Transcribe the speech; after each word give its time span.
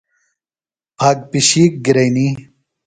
پھاگ 0.97 1.17
پِشِیک 1.29 1.73
گِرئنی۔ 1.85 2.27